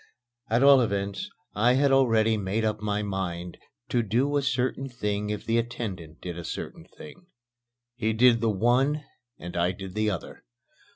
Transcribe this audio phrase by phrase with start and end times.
[0.49, 3.59] At all events I had already made up my mind
[3.89, 7.27] to do a certain thing if the attendant did a certain thing.
[7.97, 9.03] He did the one
[9.37, 10.43] and I did the other.